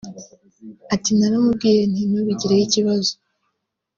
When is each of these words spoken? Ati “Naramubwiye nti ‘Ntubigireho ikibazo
Ati 0.93 1.09
“Naramubwiye 1.17 1.81
nti 1.91 2.03
‘Ntubigireho 2.09 2.63
ikibazo 2.67 3.13